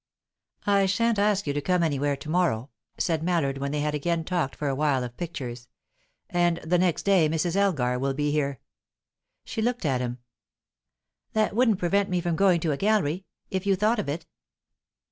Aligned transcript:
"I 0.65 0.87
shan't 0.87 1.19
ask 1.19 1.45
you 1.45 1.53
to 1.53 1.61
come 1.61 1.83
anywhere 1.83 2.15
to 2.15 2.27
morrow," 2.27 2.71
said 2.97 3.21
Mallard, 3.21 3.59
when 3.59 3.71
they 3.71 3.81
had 3.81 3.93
again 3.93 4.23
talked 4.23 4.55
for 4.55 4.67
awhile 4.67 5.03
of 5.03 5.15
pictures. 5.15 5.67
"And 6.27 6.57
the 6.65 6.79
next 6.79 7.03
day 7.03 7.29
Mrs. 7.29 7.55
Elgar 7.55 7.99
will 7.99 8.15
be 8.15 8.31
here." 8.31 8.59
She 9.45 9.61
looked 9.61 9.85
at 9.85 10.01
him. 10.01 10.17
"That 11.33 11.55
wouldn't 11.55 11.77
prevent 11.77 12.09
me 12.09 12.19
from 12.19 12.35
going 12.35 12.61
to 12.61 12.71
a 12.71 12.77
gallery 12.77 13.25
if 13.51 13.67
you 13.67 13.75
thought 13.75 13.99
of 13.99 14.09
it." 14.09 14.25